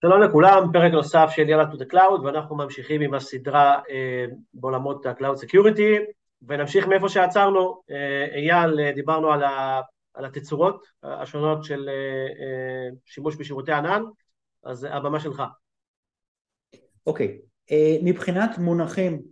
שלום 0.00 0.22
לכולם, 0.22 0.68
פרק 0.72 0.92
נוסף 0.92 1.28
של 1.30 1.48
יאללה 1.48 1.64
to 1.64 1.76
the 1.76 1.92
cloud, 1.92 2.20
ואנחנו 2.24 2.56
ממשיכים 2.56 3.00
עם 3.00 3.14
הסדרה 3.14 3.80
אה, 3.90 4.24
בעולמות 4.54 5.06
ה-cloud 5.06 5.36
security, 5.44 6.12
ונמשיך 6.42 6.86
מאיפה 6.86 7.08
שעצרנו. 7.08 7.82
אה, 7.90 8.26
אייל, 8.34 8.80
אה, 8.80 8.92
דיברנו 8.92 9.32
על, 9.32 9.42
ה, 9.42 9.80
על 10.14 10.24
התצורות 10.24 10.86
השונות 11.02 11.64
של 11.64 11.88
אה, 11.88 11.94
אה, 12.44 12.88
שימוש 13.04 13.36
בשירותי 13.36 13.72
ענן, 13.72 14.02
אז 14.64 14.86
הבמה 14.90 15.20
שלך. 15.20 15.42
אוקיי, 17.06 17.38
okay. 17.40 17.72
אה, 17.72 17.96
מבחינת 18.04 18.58
מונחים, 18.58 19.22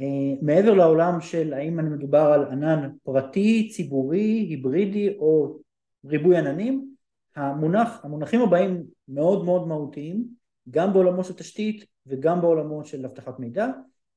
אה, 0.00 0.36
מעבר 0.42 0.74
לעולם 0.74 1.20
של 1.20 1.52
האם 1.52 1.80
אני 1.80 1.88
מדובר 1.88 2.30
על 2.34 2.44
ענן 2.44 2.90
פרטי, 3.02 3.68
ציבורי, 3.68 4.46
היברידי 4.48 5.16
או 5.18 5.58
ריבוי 6.04 6.36
עננים, 6.36 6.94
המונח, 7.36 8.04
המונחים 8.04 8.42
הבאים 8.42 8.97
מאוד 9.08 9.44
מאוד 9.44 9.68
מהותיים, 9.68 10.28
גם 10.70 10.92
בעולמות 10.92 11.24
של 11.24 11.34
תשתית 11.34 11.84
וגם 12.06 12.40
בעולמות 12.40 12.86
של 12.86 13.06
אבטחת 13.06 13.40
מידע, 13.40 13.66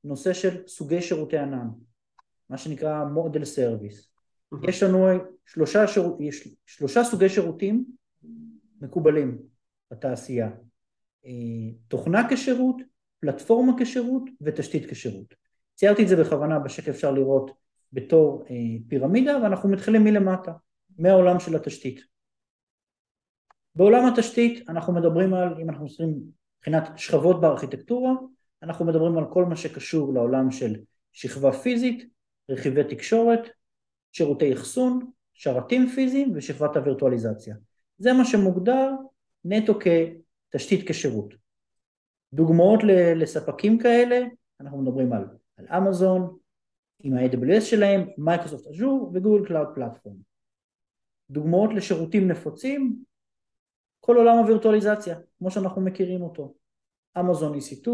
נושא 0.04 0.32
של 0.32 0.66
סוגי 0.66 1.02
שירותי 1.02 1.38
ענן, 1.38 1.68
מה 2.48 2.58
שנקרא 2.58 3.04
מודל 3.04 3.44
סרוויס. 3.44 4.12
יש 4.62 4.82
לנו 4.82 5.06
שלושה, 5.46 5.86
שיר, 5.86 6.16
יש 6.20 6.48
שלושה 6.66 7.04
סוגי 7.04 7.28
שירותים 7.28 7.84
מקובלים 8.80 9.38
בתעשייה, 9.90 10.50
אה, 11.26 11.30
תוכנה 11.88 12.28
כשירות, 12.30 12.76
פלטפורמה 13.20 13.72
כשירות 13.78 14.22
ותשתית 14.40 14.90
כשירות. 14.90 15.34
ציירתי 15.74 16.02
את 16.02 16.08
זה 16.08 16.16
בכוונה 16.16 16.58
בשקף 16.58 16.88
אפשר 16.88 17.10
לראות 17.10 17.50
בתור 17.92 18.44
אה, 18.50 18.56
פירמידה 18.88 19.38
ואנחנו 19.42 19.68
מתחילים 19.68 20.04
מלמטה, 20.04 20.52
מהעולם 20.98 21.40
של 21.40 21.56
התשתית. 21.56 22.11
בעולם 23.74 24.06
התשתית 24.06 24.68
אנחנו 24.68 24.92
מדברים 24.92 25.34
על, 25.34 25.60
אם 25.60 25.70
אנחנו 25.70 25.84
עושים 25.84 26.14
מבחינת 26.58 26.98
שכבות 26.98 27.40
בארכיטקטורה, 27.40 28.12
אנחנו 28.62 28.84
מדברים 28.84 29.18
על 29.18 29.24
כל 29.32 29.44
מה 29.44 29.56
שקשור 29.56 30.14
לעולם 30.14 30.50
של 30.50 30.76
שכבה 31.12 31.52
פיזית, 31.52 32.08
רכיבי 32.48 32.84
תקשורת, 32.84 33.40
שירותי 34.12 34.52
אחסון, 34.52 35.10
שרתים 35.32 35.88
פיזיים 35.88 36.32
ושכבת 36.34 36.76
הווירטואליזציה. 36.76 37.56
זה 37.98 38.12
מה 38.12 38.24
שמוגדר 38.24 38.90
נטו 39.44 39.74
כתשתית 40.50 40.88
כשירות. 40.88 41.34
דוגמאות 42.32 42.80
לספקים 43.16 43.78
כאלה, 43.78 44.26
אנחנו 44.60 44.82
מדברים 44.82 45.12
על, 45.12 45.24
על 45.56 45.66
אמזון, 45.76 46.36
עם 47.02 47.14
ה-AWS 47.14 47.60
שלהם, 47.60 48.08
Microsoft 48.18 48.66
Azure 48.66 49.10
ו 49.14 49.19
Google 49.19 49.46
Cloud 49.46 49.68
Platform. 49.74 50.16
דוגמאות 51.30 51.70
לשירותים 51.74 52.28
נפוצים, 52.28 52.96
כל 54.04 54.16
עולם 54.16 54.38
הווירטואליזציה, 54.38 55.16
כמו 55.38 55.50
שאנחנו 55.50 55.80
מכירים 55.80 56.22
אותו. 56.22 56.54
Amazon 57.20 57.58
EC2, 57.58 57.88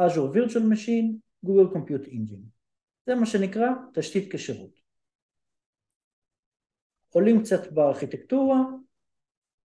Azure 0.00 0.34
Virtual 0.34 0.72
Machine, 0.72 1.14
Google 1.46 1.74
Compute 1.74 2.08
Engine. 2.08 2.44
זה 3.06 3.14
מה 3.14 3.26
שנקרא 3.26 3.68
תשתית 3.94 4.32
כשירות. 4.32 4.70
עולים 7.08 7.40
קצת 7.42 7.72
בארכיטקטורה, 7.72 8.60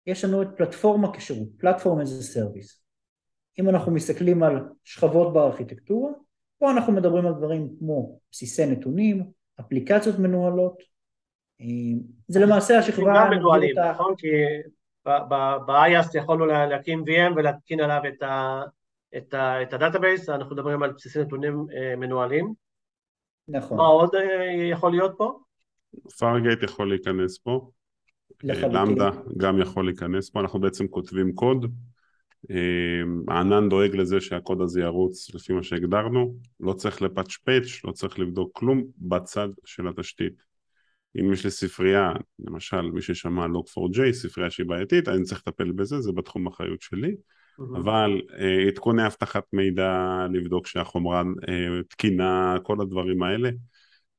יש 0.06 0.24
לנו 0.24 0.42
את 0.42 0.48
פלטפורמה 0.56 1.16
כשירות, 1.16 1.48
Platform 1.60 2.02
as 2.02 2.22
a 2.22 2.36
Service. 2.36 2.80
אם 3.58 3.68
אנחנו 3.68 3.92
מסתכלים 3.92 4.42
על 4.42 4.54
שכבות 4.84 5.32
בארכיטקטורה, 5.32 6.10
פה 6.58 6.70
אנחנו 6.70 6.92
מדברים 6.92 7.26
על 7.26 7.32
דברים 7.32 7.76
כמו 7.78 8.20
בסיסי 8.32 8.66
נתונים, 8.66 9.30
אפליקציות 9.60 10.18
מנוהלות, 10.18 10.82
אה, 11.60 11.66
זה 12.28 12.40
למעשה 12.40 12.78
השכבה... 12.78 13.12
גם 13.16 13.30
מנוהלים, 13.30 13.78
נכון? 13.78 14.14
כי 14.18 14.26
ב-IaaS 15.06 16.19
יכולנו 16.18 16.46
להקים 16.46 17.04
VM 17.04 17.32
ולהתקין 17.36 17.80
עליו 17.80 18.00
את, 18.08 18.22
ה, 18.22 18.62
את, 19.16 19.34
ה, 19.34 19.62
את 19.62 19.72
ה 19.72 19.78
database, 19.78 20.28
אנחנו 20.28 20.55
מדברים 20.55 20.82
על 20.82 20.92
בסיסי 20.92 21.20
נתונים 21.20 21.66
אה, 21.77 21.96
מנוהלים. 21.96 22.55
נכון. 23.48 23.77
מה 23.77 23.86
עוד 23.86 24.14
אה, 24.14 24.52
יכול 24.70 24.90
להיות 24.90 25.12
פה? 25.18 25.39
פארגייט 26.18 26.62
יכול 26.62 26.89
להיכנס 26.89 27.39
פה. 27.39 27.70
למדה 28.42 29.11
גם 29.36 29.61
יכול 29.61 29.84
להיכנס 29.84 30.30
פה, 30.30 30.40
אנחנו 30.40 30.61
בעצם 30.61 30.89
כותבים 30.89 31.34
קוד. 31.34 31.73
אה, 32.50 33.34
הענן 33.34 33.68
דואג 33.68 33.96
לזה 33.96 34.20
שהקוד 34.20 34.61
הזה 34.61 34.80
ירוץ 34.80 35.34
לפי 35.34 35.52
מה 35.52 35.62
שהגדרנו, 35.62 36.34
לא 36.61 36.73
צריך 36.73 37.02
לפאץ' 37.02 37.36
פאץ', 37.36 37.84
לא 37.84 37.92
צריך 37.92 38.18
לבדוק 38.18 38.50
כלום 38.58 38.84
בצד 38.98 39.48
של 39.64 39.89
התשתית. 39.89 40.48
אם 41.20 41.33
יש 41.33 41.45
לי 41.45 41.51
ספרייה, 41.51 42.12
למשל 42.39 42.80
מי 42.80 43.02
ששמע 43.02 43.46
Log4j, 43.46 44.12
ספרייה 44.12 44.51
שהיא 44.51 44.67
בעייתית, 44.67 45.08
אני 45.08 45.23
צריך 45.23 45.42
לטפל 45.46 45.73
בזה, 45.73 46.01
זה 46.01 46.12
בתחום 46.12 46.46
האחריות 46.46 46.83
שלי, 46.83 47.14
mm-hmm. 47.14 47.79
אבל 47.79 48.11
uh, 48.29 48.68
עדכוני 48.68 49.06
אבטחת 49.06 49.45
מידע, 49.52 50.18
לבדוק 50.33 50.67
שהחומרה 50.67 51.23
uh, 51.23 51.52
תקינה, 51.89 52.56
כל 52.62 52.80
הדברים 52.80 53.23
האלה, 53.23 53.51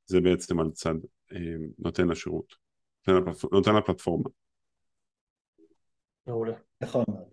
זה 0.06 0.20
בעצם 0.20 0.60
על 0.60 0.70
צד 0.70 0.94
uh, 1.32 1.36
נותן 1.78 2.10
השירות, 2.10 2.54
נותן, 3.08 3.22
הפלטפ... 3.22 3.52
נותן 3.52 3.76
הפלטפורמה. 3.76 4.28
מעולה. 6.26 6.54
נכון 6.80 7.04
מאוד. 7.08 7.30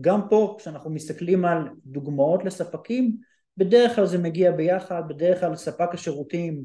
גם 0.00 0.20
פה 0.30 0.56
כשאנחנו 0.58 0.90
מסתכלים 0.90 1.44
על 1.44 1.68
דוגמאות 1.86 2.44
לספקים, 2.44 3.16
בדרך 3.56 3.96
כלל 3.96 4.06
זה 4.06 4.18
מגיע 4.18 4.52
ביחד, 4.52 5.02
בדרך 5.08 5.40
כלל 5.40 5.56
ספק 5.56 5.88
השירותים 5.92 6.64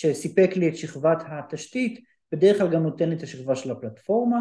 שסיפק 0.00 0.50
לי 0.56 0.68
את 0.68 0.76
שכבת 0.76 1.22
התשתית, 1.26 2.04
בדרך 2.32 2.58
כלל 2.58 2.72
גם 2.72 2.82
נותן 2.82 3.12
את 3.12 3.22
השכבה 3.22 3.56
של 3.56 3.70
הפלטפורמה, 3.70 4.40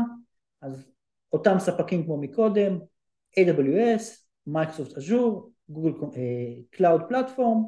אז 0.62 0.92
אותם 1.34 1.56
ספקים 1.60 2.04
כמו 2.06 2.18
מקודם, 2.18 2.80
AWS, 3.40 4.02
Microsoft 4.48 4.98
Azure, 4.98 5.52
Google 5.70 5.92
Cloud 6.72 7.02
Platform, 7.10 7.64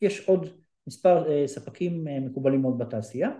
יש 0.00 0.28
עוד 0.28 0.48
מספר 0.86 1.26
אה, 1.26 1.46
ספקים 1.46 2.08
אה, 2.08 2.20
מקובלים 2.20 2.62
מאוד 2.62 2.78
בתעשייה. 2.78 3.30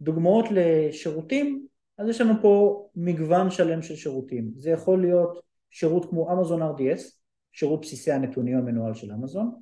דוגמאות 0.00 0.44
לשירותים, 0.50 1.66
אז 1.98 2.08
יש 2.08 2.20
לנו 2.20 2.34
פה 2.42 2.84
מגוון 2.94 3.50
שלם 3.50 3.82
של 3.82 3.96
שירותים, 3.96 4.52
זה 4.56 4.70
יכול 4.70 5.00
להיות 5.00 5.42
שירות 5.70 6.10
כמו 6.10 6.32
Amazon 6.32 6.62
RDS, 6.62 7.00
שירות 7.52 7.80
בסיסי 7.80 8.12
הנתונים 8.12 8.58
המנוהל 8.58 8.94
של 8.94 9.12
אמזון, 9.12 9.54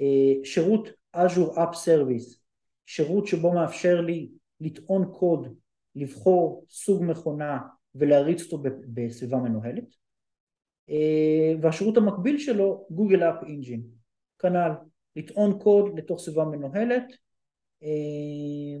אה, 0.00 0.44
שירות 0.44 0.88
Azure 1.16 1.56
App 1.56 1.74
Service 1.74 2.47
שירות 2.88 3.26
שבו 3.26 3.52
מאפשר 3.52 4.00
לי 4.00 4.28
לטעון 4.60 5.12
קוד, 5.18 5.56
לבחור 5.94 6.66
סוג 6.70 7.04
מכונה 7.04 7.58
ולהריץ 7.94 8.42
אותו 8.42 8.62
בסביבה 8.94 9.36
מנוהלת. 9.36 9.84
אה, 10.90 11.54
והשירות 11.62 11.96
המקביל 11.96 12.38
שלו 12.38 12.86
Google 12.90 13.22
App 13.22 13.42
Engine 13.46 13.82
כנ"ל 14.38 14.70
לטעון 15.16 15.58
קוד 15.58 15.98
לתוך 15.98 16.20
סביבה 16.20 16.44
מנוהלת. 16.44 17.04
אה, 17.82 18.78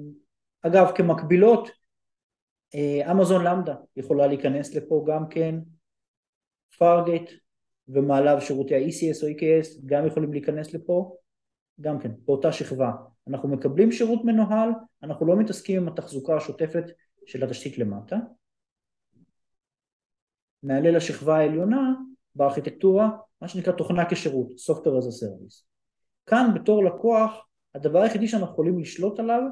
אגב 0.62 0.92
כמקבילות 0.96 1.68
Amazon 3.10 3.44
Lambda 3.44 3.74
יכולה 3.96 4.26
להיכנס 4.26 4.74
לפה 4.74 5.04
גם 5.08 5.28
כן 5.28 5.54
Fargate 6.78 7.30
ומעליו 7.88 8.40
שירותי 8.40 8.74
ה-ECS 8.74 9.22
או 9.22 9.28
EKS 9.28 9.86
גם 9.86 10.06
יכולים 10.06 10.32
להיכנס 10.32 10.74
לפה 10.74 11.16
גם 11.80 11.98
כן 11.98 12.10
באותה 12.24 12.52
שכבה 12.52 12.92
אנחנו 13.28 13.48
מקבלים 13.48 13.92
שירות 13.92 14.24
מנוהל, 14.24 14.70
אנחנו 15.02 15.26
לא 15.26 15.36
מתעסקים 15.36 15.82
עם 15.82 15.88
התחזוקה 15.88 16.36
השוטפת 16.36 16.84
של 17.26 17.44
התשתית 17.44 17.78
למטה. 17.78 18.16
נעלה 20.62 20.90
לשכבה 20.90 21.36
העליונה 21.36 21.94
בארכיטקטורה, 22.34 23.10
מה 23.42 23.48
שנקרא 23.48 23.72
תוכנה 23.72 24.10
כשירות, 24.10 24.48
Software 24.50 25.02
as 25.02 25.06
a 25.06 25.24
Service. 25.24 25.64
כאן 26.26 26.50
בתור 26.54 26.84
לקוח, 26.84 27.46
הדבר 27.74 28.02
היחידי 28.02 28.28
שאנחנו 28.28 28.52
יכולים 28.52 28.78
לשלוט 28.78 29.20
עליו 29.20 29.42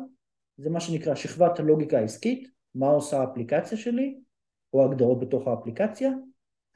זה 0.56 0.70
מה 0.70 0.80
שנקרא 0.80 1.14
שכבת 1.14 1.58
הלוגיקה 1.58 1.98
העסקית, 1.98 2.48
מה 2.74 2.86
עושה 2.86 3.20
האפליקציה 3.20 3.78
שלי, 3.78 4.18
או 4.72 4.84
הגדרות 4.84 5.20
בתוך 5.20 5.48
האפליקציה, 5.48 6.10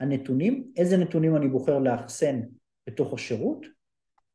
הנתונים, 0.01 0.73
איזה 0.77 0.97
נתונים 0.97 1.37
אני 1.37 1.49
בוחר 1.49 1.79
לאחסן 1.79 2.41
בתוך 2.87 3.15
השירות, 3.15 3.67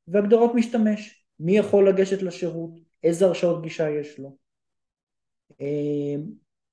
והגדרות 0.07 0.51
משתמש. 0.55 1.24
מי 1.39 1.57
יכול 1.57 1.89
לגשת 1.89 2.21
לשירות, 2.21 2.71
איזה 3.03 3.25
הרשאות 3.25 3.61
גישה 3.61 3.89
יש 3.89 4.19
לו. 4.19 4.35
אה, 5.61 6.15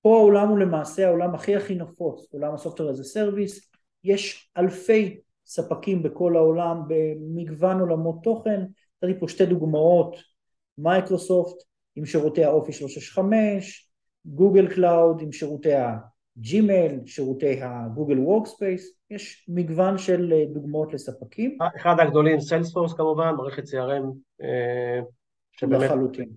פה 0.03 0.17
העולם 0.17 0.49
הוא 0.49 0.59
למעשה 0.59 1.07
העולם 1.07 1.35
הכי 1.35 1.57
הכי 1.57 1.75
נפוץ, 1.75 2.27
עולם 2.33 2.55
ה 2.89 2.94
as 2.94 3.05
a 3.05 3.12
Service, 3.12 3.71
יש 4.05 4.51
אלפי 4.57 5.21
ספקים 5.47 6.03
בכל 6.03 6.37
העולם 6.37 6.83
במגוון 6.89 7.81
עולמות 7.81 8.17
תוכן, 8.23 8.61
נתתי 9.03 9.21
פה 9.21 9.29
שתי 9.29 9.47
דוגמאות, 9.47 10.17
מייקרוסופט 10.79 11.57
עם 11.97 12.07
שירותי 12.07 12.45
ה 12.45 12.49
Office 12.49 12.73
365, 12.73 13.91
Google 14.27 14.75
Cloud 14.75 15.21
עם 15.21 15.33
שירותי 15.33 15.75
ה 16.37 16.46
Gmail, 16.46 17.01
שירותי 17.07 17.63
ה 17.63 17.71
Google 17.71 18.19
Workspace, 18.19 18.93
יש 19.11 19.47
מגוון 19.49 19.99
של 19.99 20.33
אה, 20.33 20.45
דוגמאות 20.53 20.93
לספקים. 20.93 21.59
אחד 21.77 21.95
הגדולים, 22.01 22.41
Salesforce 22.41 22.93
כמובן, 22.93 23.35
מערכת 23.37 23.65
CRM 23.65 24.05
אה, 24.43 25.01
שבאמת... 25.53 25.83
לחלוטין. 25.83 26.29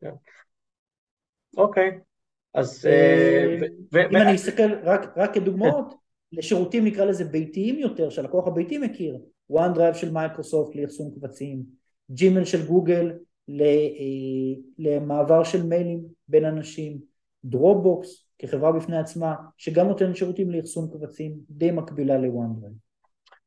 כן. 0.00 0.10
אוקיי, 1.56 1.98
אז... 2.54 2.86
אה, 2.86 3.56
אם 4.10 4.16
אני 4.16 4.34
אסתכל 4.34 4.74
רק 5.16 5.34
כדוגמאות, 5.34 5.94
לשירותים 6.32 6.84
נקרא 6.84 7.04
לזה 7.04 7.24
ביתיים 7.24 7.78
יותר 7.78 8.10
שהלקוח 8.10 8.46
הביתי 8.46 8.78
מכיר, 8.78 9.18
OneDrive 9.52 9.94
של 9.94 10.12
מייקרוסופט 10.12 10.76
לאחסון 10.76 11.10
קבצים, 11.14 11.62
Gmail 12.10 12.44
של 12.44 12.66
גוגל 12.66 13.12
למעבר 14.78 15.44
של 15.44 15.66
מיילים 15.66 16.00
בין 16.28 16.44
אנשים, 16.44 16.98
Dropbox 17.44 18.21
כחברה 18.42 18.72
בפני 18.72 18.98
עצמה 18.98 19.34
שגם 19.56 19.88
נותנת 19.88 20.16
שירותים 20.16 20.50
לאחסון 20.50 20.90
קבצים 20.92 21.36
די 21.50 21.70
מקבילה 21.70 22.18
ל-OneDrive. 22.18 22.92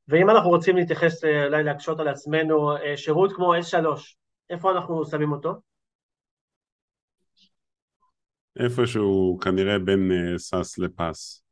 ואם 0.07 0.29
אנחנו 0.29 0.49
רוצים 0.49 0.75
להתייחס 0.75 1.23
אה, 1.23 1.45
אולי 1.45 1.63
להקשות 1.63 1.99
על 1.99 2.07
עצמנו, 2.07 2.77
אה, 2.77 2.97
שירות 2.97 3.33
כמו 3.35 3.55
S3, 3.55 3.85
איפה 4.49 4.71
אנחנו 4.71 5.05
שמים 5.05 5.31
אותו? 5.31 5.53
איפשהו 8.59 9.37
כנראה 9.41 9.79
בין 9.79 10.11
סאס 10.37 10.77
לפס. 10.77 11.43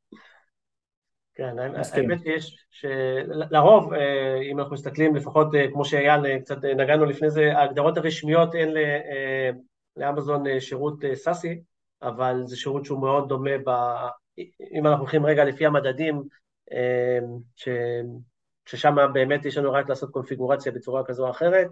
כן, 1.35 1.55
האמת 1.59 2.19
יש 2.25 2.65
שלרוב, 2.71 3.93
אם 4.51 4.59
אנחנו 4.59 4.73
מסתכלים 4.73 5.15
לפחות 5.15 5.47
כמו 5.73 5.85
שאייל 5.85 6.39
קצת 6.39 6.63
נגענו 6.63 7.05
לפני 7.05 7.29
זה, 7.29 7.57
ההגדרות 7.57 7.97
הרשמיות 7.97 8.55
אין 8.55 8.73
לאמזון 9.97 10.59
שירות 10.59 10.99
סאסי, 11.13 11.61
אבל 12.03 12.41
זה 12.45 12.57
שירות 12.57 12.85
שהוא 12.85 13.01
מאוד 13.01 13.29
דומה, 13.29 13.57
ב... 13.65 13.69
אם 14.71 14.87
אנחנו 14.87 15.03
הולכים 15.03 15.25
רגע 15.25 15.43
לפי 15.43 15.65
המדדים, 15.65 16.23
ש... 17.55 17.69
ששם 18.65 18.95
באמת 19.13 19.45
יש 19.45 19.57
לנו 19.57 19.73
רק 19.73 19.89
לעשות 19.89 20.11
קונפיגורציה 20.11 20.71
בצורה 20.71 21.03
כזו 21.05 21.25
או 21.25 21.31
אחרת, 21.31 21.69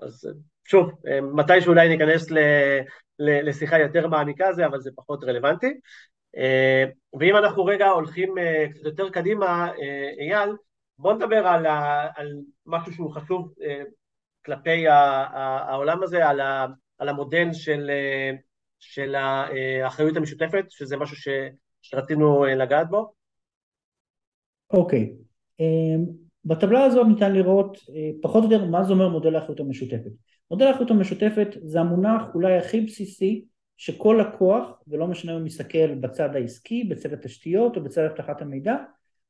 אז 0.00 0.28
שוב, 0.64 0.90
מתישהו 1.22 1.70
אולי 1.70 1.88
ניכנס 1.88 2.30
ל... 2.30 2.38
לשיחה 3.18 3.78
יותר 3.78 4.08
מעמיקה 4.08 4.52
זה, 4.52 4.66
אבל 4.66 4.80
זה 4.80 4.90
פחות 4.96 5.24
רלוונטי. 5.24 5.80
ואם 7.20 7.36
אנחנו 7.36 7.64
רגע 7.64 7.86
הולכים 7.86 8.34
קצת 8.70 8.84
יותר 8.84 9.10
קדימה, 9.10 9.70
אייל, 10.20 10.50
בוא 10.98 11.12
נדבר 11.12 11.46
על, 11.46 11.66
על 12.16 12.32
משהו 12.66 12.92
שהוא 12.92 13.14
חשוב 13.14 13.54
כלפי 14.44 14.88
העולם 14.88 16.02
הזה, 16.02 16.28
על, 16.28 16.40
על 16.98 17.08
המודל 17.08 17.52
של, 17.52 17.90
של 18.78 19.14
האחריות 19.14 20.16
המשותפת, 20.16 20.64
שזה 20.68 20.96
משהו 20.96 21.16
ש, 21.16 21.28
שרצינו 21.82 22.44
לגעת 22.44 22.90
בו. 22.90 23.12
אוקיי, 24.70 25.12
okay. 25.60 25.62
בטבלה 26.44 26.84
הזאת 26.84 27.06
ניתן 27.06 27.32
לראות 27.32 27.78
פחות 28.22 28.44
או 28.44 28.52
יותר 28.52 28.64
מה 28.64 28.84
זה 28.84 28.92
אומר 28.92 29.08
מודל 29.08 29.36
האחריות 29.36 29.60
המשותפת. 29.60 30.10
מודל 30.50 30.66
האחריות 30.66 30.90
המשותפת 30.90 31.48
זה 31.62 31.80
המונח 31.80 32.22
אולי 32.34 32.58
הכי 32.58 32.80
בסיסי 32.80 33.44
שכל 33.76 34.20
לקוח, 34.20 34.82
ולא 34.88 35.06
משנה 35.06 35.32
אם 35.32 35.36
הוא 35.36 35.44
מסתכל 35.44 35.94
בצד 35.94 36.36
העסקי, 36.36 36.84
בצד 36.84 37.12
התשתיות 37.12 37.76
או 37.76 37.84
בצד 37.84 38.04
אבטחת 38.04 38.42
המידע, 38.42 38.76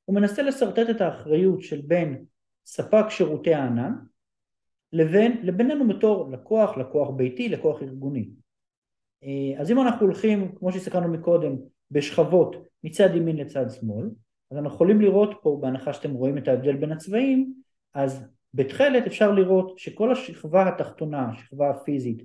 הוא 0.04 0.16
מנסה 0.16 0.42
לשרטט 0.42 0.90
את 0.90 1.00
האחריות 1.00 1.62
של 1.62 1.80
בין 1.84 2.24
ספק 2.66 3.04
שירותי 3.08 3.54
הענן 3.54 3.92
לבין, 4.96 5.40
לבינינו 5.42 5.88
בתור 5.88 6.30
לקוח, 6.30 6.76
לקוח 6.76 7.10
ביתי, 7.10 7.48
לקוח 7.48 7.82
ארגוני. 7.82 8.28
אה, 9.24 9.60
אז 9.60 9.70
אם 9.70 9.80
אנחנו 9.80 10.06
הולכים, 10.06 10.52
כמו 10.58 10.72
שהסתכלנו 10.72 11.08
מקודם, 11.08 11.56
בשכבות 11.90 12.56
מצד 12.84 13.14
ימין 13.14 13.36
לצד 13.36 13.66
שמאל, 13.70 14.10
אז 14.50 14.58
אנחנו 14.58 14.74
יכולים 14.74 15.00
לראות 15.00 15.30
פה, 15.42 15.58
בהנחה 15.60 15.92
שאתם 15.92 16.10
רואים 16.10 16.38
את 16.38 16.48
ההבדל 16.48 16.76
בין 16.76 16.92
הצבעים, 16.92 17.52
אז 17.94 18.24
בתכלת 18.54 19.06
אפשר 19.06 19.32
לראות 19.32 19.78
שכל 19.78 20.12
השכבה 20.12 20.68
התחתונה, 20.68 21.30
השכבה 21.30 21.70
הפיזית, 21.70 22.22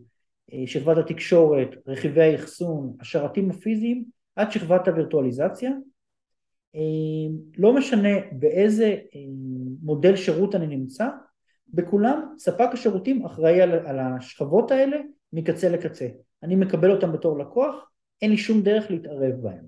אה, 0.53 0.63
שכבת 0.65 0.97
התקשורת, 0.97 1.69
רכיבי 1.87 2.21
האחסון, 2.21 2.95
השרתים 2.99 3.49
הפיזיים, 3.51 4.05
עד 4.35 4.51
שכבת 4.51 4.87
הווירטואליזציה. 4.87 5.71
אה, 6.75 6.81
לא 7.57 7.75
משנה 7.75 8.09
באיזה 8.31 8.95
מודל 9.83 10.15
שירות 10.15 10.55
אני 10.55 10.67
נמצא, 10.67 11.07
בכולם 11.73 12.35
ספק 12.37 12.69
השירותים 12.73 13.25
אחראי 13.25 13.61
על, 13.61 13.71
על 13.71 13.99
השכבות 13.99 14.71
האלה 14.71 14.97
מקצה 15.33 15.69
לקצה. 15.69 16.07
אני 16.43 16.55
מקבל 16.55 16.91
אותם 16.91 17.11
בתור 17.13 17.39
לקוח, 17.39 17.75
אין 18.21 18.31
לי 18.31 18.37
שום 18.37 18.61
דרך 18.61 18.91
להתערב 18.91 19.33
בהם. 19.41 19.65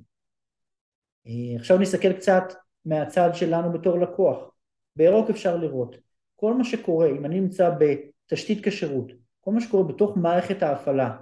עכשיו 1.55 1.77
נסתכל 1.79 2.13
קצת 2.13 2.43
מהצד 2.85 3.29
שלנו 3.33 3.71
בתור 3.71 3.99
לקוח. 3.99 4.51
בירוק 4.95 5.29
אפשר 5.29 5.57
לראות 5.57 5.95
כל 6.35 6.53
מה 6.53 6.63
שקורה, 6.63 7.09
אם 7.09 7.25
אני 7.25 7.39
נמצא 7.39 7.71
בתשתית 7.79 8.65
כשירות, 8.65 9.11
כל 9.41 9.51
מה 9.51 9.61
שקורה 9.61 9.83
בתוך 9.83 10.17
מערכת 10.17 10.63
ההפעלה, 10.63 11.17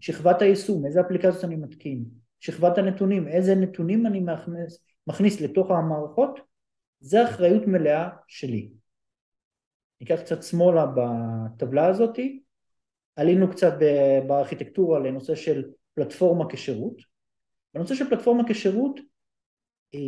שכבת 0.00 0.42
היישום, 0.42 0.86
איזה 0.86 1.00
אפליקציות 1.00 1.44
אני 1.44 1.56
מתקין, 1.56 2.04
שכבת 2.40 2.78
הנתונים, 2.78 3.28
איזה 3.28 3.54
נתונים 3.54 4.06
אני 4.06 4.20
מכניס, 4.20 4.84
מכניס 5.06 5.40
לתוך 5.40 5.70
המערכות, 5.70 6.40
זה 7.00 7.24
אחריות 7.24 7.66
מלאה 7.66 8.08
שלי. 8.26 8.70
ניקח 10.00 10.20
קצת 10.20 10.42
שמאלה 10.42 10.86
בטבלה 10.96 11.86
הזאתי, 11.86 12.42
עלינו 13.16 13.50
קצת 13.50 13.72
בארכיטקטורה 14.26 14.98
לנושא 14.98 15.34
של 15.34 15.64
פלטפורמה 15.94 16.44
כשירות. 16.48 16.96
בנושא 17.74 17.94
של 17.94 18.08
פלטפורמה 18.08 18.42
כשירות, 18.48 19.00
אה, 19.94 20.00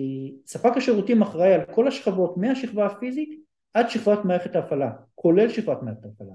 ספק 0.47 0.77
השירותים 0.77 1.23
אחראי 1.23 1.55
על 1.55 1.61
כל 1.75 1.89
השכבות 1.89 2.37
מהשכבה 2.37 2.87
הפיזית 2.87 3.41
עד 3.75 3.89
שכבת 3.89 4.25
מערכת 4.25 4.56
ההפעלה, 4.56 4.93
כולל 5.15 5.49
שכבת 5.49 5.83
מערכת 5.83 6.05
ההפעלה. 6.05 6.33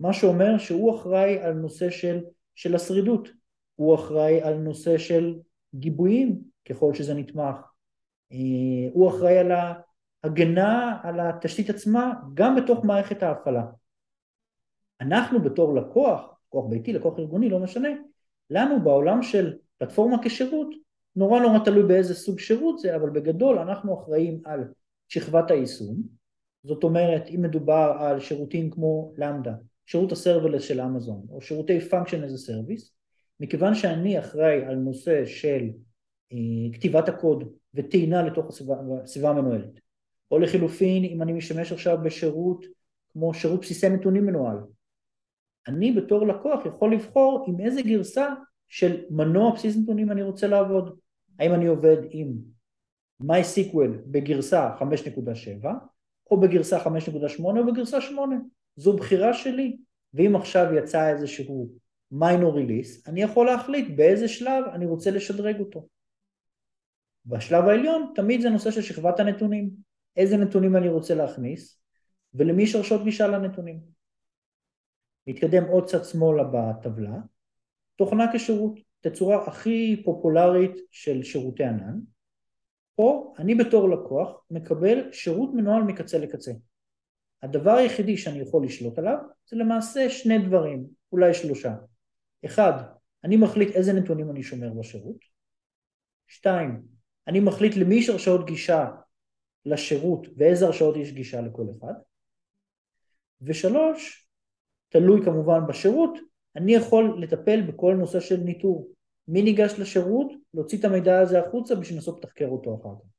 מה 0.00 0.12
שאומר 0.12 0.58
שהוא 0.58 0.96
אחראי 0.96 1.38
על 1.38 1.52
נושא 1.52 1.90
של, 1.90 2.20
של 2.54 2.74
השרידות, 2.74 3.28
הוא 3.76 3.94
אחראי 3.94 4.42
על 4.42 4.54
נושא 4.54 4.98
של 4.98 5.38
גיבויים 5.74 6.40
ככל 6.68 6.94
שזה 6.94 7.14
נתמך, 7.14 7.56
אה, 8.32 8.88
הוא 8.92 9.10
אחראי 9.10 9.38
על 9.38 9.52
ההגנה 10.26 10.98
על 11.02 11.20
התשתית 11.20 11.70
עצמה 11.70 12.12
גם 12.34 12.56
בתוך 12.56 12.84
מערכת 12.84 13.22
ההפעלה. 13.22 13.64
אנחנו 15.00 15.42
בתור 15.42 15.74
לקוח, 15.74 16.20
לקוח 16.48 16.70
ביתי, 16.70 16.92
לקוח 16.92 17.18
ארגוני, 17.18 17.48
לא 17.48 17.58
משנה, 17.58 17.88
לנו 18.50 18.82
בעולם 18.84 19.22
של 19.22 19.56
פלטפורמה 19.78 20.16
כשירות, 20.22 20.68
נורא 21.16 21.40
נורא 21.40 21.58
תלוי 21.64 21.82
באיזה 21.82 22.14
סוג 22.14 22.38
שירות 22.38 22.78
זה, 22.78 22.96
אבל 22.96 23.10
בגדול 23.10 23.58
אנחנו 23.58 24.00
אחראים 24.00 24.40
על 24.44 24.64
שכבת 25.08 25.50
היישום, 25.50 26.02
זאת 26.64 26.84
אומרת 26.84 27.28
אם 27.34 27.42
מדובר 27.42 27.96
על 28.00 28.20
שירותים 28.20 28.70
כמו 28.70 29.12
למדה, 29.16 29.54
שירות 29.86 30.12
הסרברלס 30.12 30.62
של 30.62 30.80
אמזון 30.80 31.26
או 31.30 31.40
שירותי 31.40 31.78
as 31.78 31.92
a 32.12 32.50
service, 32.50 32.90
מכיוון 33.40 33.74
שאני 33.74 34.18
אחראי 34.18 34.64
על 34.64 34.74
נושא 34.74 35.24
של 35.24 35.68
אה, 36.32 36.38
כתיבת 36.72 37.08
הקוד 37.08 37.52
וטעינה 37.74 38.22
לתוך 38.22 38.60
הסביבה 39.02 39.30
המנוהלת, 39.30 39.80
או 40.30 40.38
לחילופין 40.38 41.04
אם 41.04 41.22
אני 41.22 41.32
משתמש 41.32 41.72
עכשיו 41.72 41.98
בשירות 42.04 42.64
כמו 43.12 43.34
שירות 43.34 43.60
בסיסי 43.60 43.88
נתונים 43.88 44.26
מנוהל, 44.26 44.56
אני 45.68 45.92
בתור 45.92 46.26
לקוח 46.26 46.66
יכול 46.66 46.92
לבחור 46.92 47.44
עם 47.48 47.60
איזה 47.60 47.82
גרסה 47.82 48.34
של 48.68 49.04
מנוע 49.10 49.54
בסיס 49.54 49.76
נתונים 49.76 50.10
אני 50.10 50.22
רוצה 50.22 50.46
לעבוד, 50.46 50.98
האם 51.38 51.54
אני 51.54 51.66
עובד 51.66 51.96
עם 52.10 52.32
MySQL 53.22 53.90
בגרסה 54.06 54.76
5.7 54.78 55.66
או 56.30 56.40
בגרסה 56.40 56.78
5.8 56.84 56.88
או 57.40 57.66
בגרסה 57.66 58.00
8 58.00 58.36
זו 58.76 58.96
בחירה 58.96 59.34
שלי. 59.34 59.76
ואם 60.14 60.36
עכשיו 60.36 60.74
יצא 60.74 61.08
איזשהו 61.08 61.70
minor 62.14 62.54
release 62.56 63.10
אני 63.10 63.22
יכול 63.22 63.46
להחליט 63.46 63.96
באיזה 63.96 64.28
שלב 64.28 64.64
אני 64.72 64.86
רוצה 64.86 65.10
לשדרג 65.10 65.60
אותו. 65.60 65.86
בשלב 67.26 67.64
העליון 67.64 68.12
תמיד 68.14 68.40
זה 68.40 68.50
נושא 68.50 68.70
של 68.70 68.82
שכבת 68.82 69.20
הנתונים 69.20 69.70
איזה 70.16 70.36
נתונים 70.36 70.76
אני 70.76 70.88
רוצה 70.88 71.14
להכניס 71.14 71.82
ולמי 72.34 72.62
יש 72.62 72.74
הרשות 72.74 73.04
גישה 73.04 73.26
לנתונים 73.26 73.80
נתקדם 75.26 75.64
עוד 75.64 75.84
קצת 75.84 76.04
שמאלה 76.04 76.44
בטבלה 76.44 77.18
תוכנה 77.96 78.32
כשירות 78.32 78.78
תצורה 79.00 79.46
הכי 79.46 80.02
פופולרית 80.04 80.76
של 80.90 81.22
שירותי 81.22 81.64
ענן 81.64 81.98
פה 82.94 83.34
אני 83.38 83.54
בתור 83.54 83.88
לקוח 83.90 84.40
מקבל 84.50 85.12
שירות 85.12 85.54
מנוהל 85.54 85.82
מקצה 85.82 86.18
לקצה 86.18 86.52
הדבר 87.42 87.70
היחידי 87.70 88.16
שאני 88.16 88.38
יכול 88.38 88.64
לשלוט 88.64 88.98
עליו 88.98 89.18
זה 89.48 89.56
למעשה 89.56 90.10
שני 90.10 90.38
דברים, 90.38 90.86
אולי 91.12 91.34
שלושה. 91.34 91.74
אחד, 92.44 92.72
אני 93.24 93.36
מחליט 93.36 93.70
איזה 93.70 93.92
נתונים 93.92 94.30
אני 94.30 94.42
שומר 94.42 94.72
בשירות. 94.72 95.16
שתיים, 96.26 96.82
אני 97.26 97.40
מחליט 97.40 97.76
למי 97.76 97.94
יש 97.94 98.08
הרשאות 98.08 98.46
גישה 98.46 98.88
לשירות 99.66 100.26
ואיזה 100.36 100.66
הרשאות 100.66 100.96
יש 100.96 101.12
גישה 101.12 101.40
לכל 101.40 101.66
אחד. 101.78 101.92
ושלוש, 103.42 104.28
תלוי 104.88 105.24
כמובן 105.24 105.66
בשירות, 105.68 106.18
אני 106.56 106.74
יכול 106.74 107.22
לטפל 107.22 107.62
בכל 107.62 107.94
נושא 107.94 108.20
של 108.20 108.36
ניטור. 108.36 108.88
מי 109.28 109.42
ניגש 109.42 109.72
לשירות, 109.78 110.32
להוציא 110.54 110.78
את 110.78 110.84
המידע 110.84 111.20
הזה 111.20 111.40
החוצה 111.40 111.74
בשביל 111.74 111.96
לנסות 111.96 112.18
לתחקר 112.18 112.46
אותו 112.46 112.74
אחר 112.74 112.94
כך. 113.00 113.10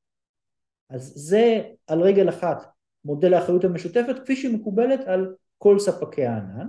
אז 0.89 1.13
זה 1.15 1.61
על 1.87 2.01
רגל 2.01 2.29
אחת 2.29 2.57
מודל 3.05 3.33
האחריות 3.33 3.63
המשותפת 3.63 4.15
כפי 4.23 4.35
שהיא 4.35 4.59
מקובלת 4.59 4.99
על 5.07 5.35
כל 5.57 5.79
ספקי 5.79 6.25
הענן. 6.25 6.67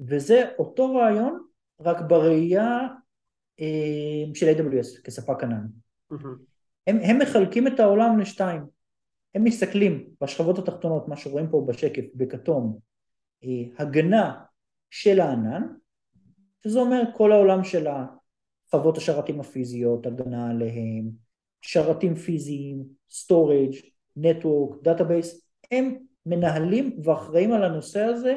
וזה 0.00 0.50
אותו 0.58 0.94
רעיון 0.94 1.46
רק 1.80 1.96
בראייה 2.08 2.88
של 4.34 4.46
AWS 4.46 5.02
כספק 5.04 5.42
ענן. 5.42 5.66
הם, 6.86 6.98
הם 7.02 7.18
מחלקים 7.18 7.66
את 7.66 7.80
העולם 7.80 8.18
לשתיים. 8.18 8.62
הם 9.34 9.44
מסתכלים 9.44 10.08
בשכבות 10.20 10.58
התחתונות, 10.58 11.08
מה 11.08 11.16
שרואים 11.16 11.50
פה 11.50 11.64
בשקף, 11.68 12.04
בכתום, 12.14 12.78
אה, 13.44 13.84
הגנה 13.84 14.44
של 14.90 15.20
הענן, 15.20 15.62
שזה 16.64 16.78
אומר 16.78 17.02
כל 17.16 17.32
העולם 17.32 17.64
של 17.64 17.86
חוות 18.70 18.96
השרתים 18.96 19.40
הפיזיות, 19.40 20.06
הגנה 20.06 20.50
עליהם, 20.50 21.10
שרתים 21.60 22.14
פיזיים, 22.14 22.84
storage, 23.10 23.86
network, 24.18 24.86
database, 24.86 25.40
הם 25.70 25.98
מנהלים 26.26 27.00
ואחראים 27.04 27.52
על 27.52 27.64
הנושא 27.64 28.00
הזה 28.00 28.36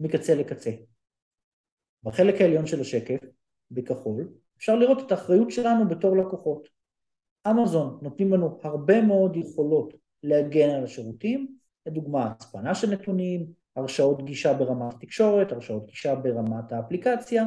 מקצה 0.00 0.34
לקצה. 0.34 0.70
בחלק 2.02 2.40
העליון 2.40 2.66
של 2.66 2.80
השקף, 2.80 3.18
בכחול, 3.70 4.28
אפשר 4.56 4.76
לראות 4.76 5.06
את 5.06 5.12
האחריות 5.12 5.50
שלנו 5.50 5.88
בתור 5.88 6.16
לקוחות. 6.16 6.68
אמזון 7.50 7.98
נותנים 8.02 8.32
לנו 8.32 8.58
הרבה 8.62 9.02
מאוד 9.02 9.36
יכולות 9.36 9.94
להגן 10.22 10.70
על 10.70 10.84
השירותים, 10.84 11.56
לדוגמה 11.86 12.26
הצפנה 12.26 12.74
של 12.74 12.90
נתונים, 12.90 13.46
הרשאות 13.76 14.24
גישה 14.24 14.54
ברמת 14.54 14.94
התקשורת, 14.94 15.52
הרשאות 15.52 15.86
גישה 15.86 16.14
ברמת 16.14 16.72
האפליקציה, 16.72 17.44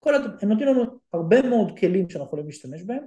כל 0.00 0.14
הד... 0.14 0.22
הם 0.42 0.48
נותנים 0.48 0.68
לנו 0.68 0.84
הרבה 1.12 1.42
מאוד 1.42 1.78
כלים 1.78 2.10
שאנחנו 2.10 2.26
יכולים 2.26 2.46
להשתמש 2.46 2.82
בהם, 2.82 3.04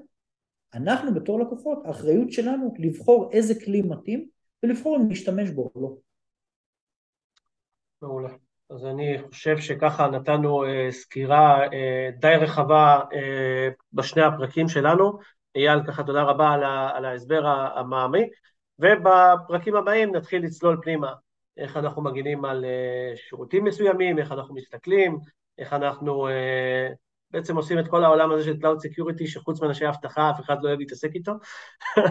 אנחנו 0.74 1.14
בתור 1.14 1.40
לקוחות, 1.40 1.86
האחריות 1.86 2.32
שלנו 2.32 2.74
לבחור 2.80 3.32
איזה 3.32 3.54
כלי 3.66 3.82
מתאים 3.82 4.30
ולבחור 4.64 4.98
אם 4.98 5.10
להשתמש 5.10 5.50
בו 5.50 5.72
או 5.76 5.82
לא. 5.82 5.98
מעולה. 8.02 8.30
אז 8.74 8.86
אני 8.86 9.18
חושב 9.30 9.58
שככה 9.58 10.08
נתנו 10.08 10.66
אה, 10.66 10.88
סקירה 10.92 11.64
אה, 11.74 12.10
די 12.20 12.36
רחבה 12.40 13.00
אה, 13.14 13.70
בשני 13.94 14.22
הפרקים 14.22 14.68
שלנו. 14.68 15.20
אייל, 15.56 15.84
ככה 15.88 16.04
תודה 16.04 16.24
רבה 16.24 16.52
על, 16.52 16.64
ה, 16.64 16.90
על 16.94 17.06
ההסבר 17.06 17.48
המעמיק, 17.76 18.34
ובפרקים 18.80 19.76
הבאים 19.76 20.16
נתחיל 20.16 20.44
לצלול 20.44 20.80
פנימה, 20.82 21.14
איך 21.58 21.78
אנחנו 21.78 22.02
מגינים 22.02 22.46
על 22.46 22.66
אה, 22.66 23.14
שירותים 23.16 23.64
מסוימים, 23.64 24.20
איך 24.20 24.32
אנחנו 24.32 24.56
מסתכלים, 24.56 25.18
איך 25.58 25.74
אנחנו 25.74 26.28
אה, 26.28 26.90
בעצם 27.32 27.58
עושים 27.58 27.80
את 27.80 27.88
כל 27.88 28.04
העולם 28.04 28.32
הזה 28.32 28.44
של 28.44 28.54
Cloud 28.62 28.78
Security, 28.88 29.28
שחוץ 29.28 29.62
מאנשי 29.62 29.88
אבטחה 29.88 30.30
אף 30.30 30.40
אחד 30.40 30.58
לא 30.64 30.68
אוהב 30.68 30.80
להתעסק 30.80 31.16
איתו. 31.16 31.32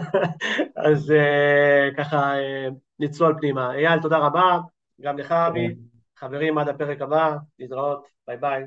אז 0.87 1.11
אה, 1.11 1.89
ככה 1.97 2.39
אה, 2.39 2.67
נצלול 2.99 3.35
פנימה. 3.39 3.75
אייל, 3.75 4.01
תודה 4.01 4.17
רבה, 4.17 4.57
גם 5.01 5.17
לך 5.17 5.31
אבי. 5.31 5.92
חברים, 6.23 6.57
עד 6.57 6.69
הפרק 6.69 7.01
הבא, 7.01 7.37
להתראות, 7.59 8.07
ביי 8.27 8.37
ביי. 8.37 8.63